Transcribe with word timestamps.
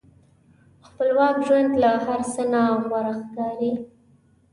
خپلواک 0.85 1.35
ژوند 1.47 1.71
له 1.81 1.91
هر 2.05 2.21
څه 2.33 2.43
نه 2.51 2.61
غوره 2.85 3.13
ښکاري. 3.21 3.71